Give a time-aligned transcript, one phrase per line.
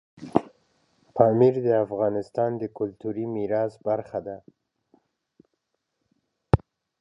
[1.15, 4.37] پامیر د افغانستان د کلتوري میراث برخه ده.